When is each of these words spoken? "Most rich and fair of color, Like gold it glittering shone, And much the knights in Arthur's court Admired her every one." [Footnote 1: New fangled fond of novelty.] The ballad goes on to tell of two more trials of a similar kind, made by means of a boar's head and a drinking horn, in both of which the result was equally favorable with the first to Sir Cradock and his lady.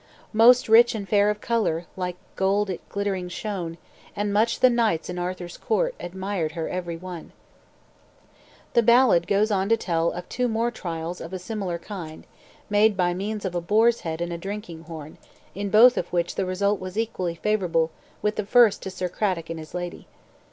"Most 0.33 0.67
rich 0.67 0.95
and 0.95 1.07
fair 1.07 1.29
of 1.29 1.41
color, 1.41 1.85
Like 1.95 2.15
gold 2.35 2.71
it 2.71 2.81
glittering 2.89 3.29
shone, 3.29 3.77
And 4.15 4.33
much 4.33 4.59
the 4.59 4.69
knights 4.71 5.11
in 5.11 5.19
Arthur's 5.19 5.57
court 5.57 5.93
Admired 5.99 6.53
her 6.53 6.67
every 6.67 6.97
one." 6.97 7.33
[Footnote 8.73 8.81
1: 8.81 8.81
New 8.81 8.81
fangled 8.81 8.81
fond 8.81 8.81
of 8.81 8.87
novelty.] 8.87 9.25
The 9.27 9.27
ballad 9.27 9.27
goes 9.27 9.51
on 9.51 9.69
to 9.69 9.77
tell 9.77 10.11
of 10.13 10.27
two 10.27 10.47
more 10.47 10.71
trials 10.71 11.21
of 11.21 11.33
a 11.33 11.37
similar 11.37 11.77
kind, 11.77 12.25
made 12.67 12.97
by 12.97 13.13
means 13.13 13.45
of 13.45 13.53
a 13.53 13.61
boar's 13.61 13.99
head 13.99 14.21
and 14.21 14.33
a 14.33 14.39
drinking 14.39 14.85
horn, 14.85 15.19
in 15.53 15.69
both 15.69 15.95
of 15.99 16.11
which 16.11 16.33
the 16.33 16.47
result 16.47 16.79
was 16.79 16.97
equally 16.97 17.35
favorable 17.35 17.91
with 18.23 18.37
the 18.37 18.45
first 18.47 18.81
to 18.81 18.89
Sir 18.89 19.07
Cradock 19.07 19.51
and 19.51 19.59
his 19.59 19.75
lady. 19.75 20.07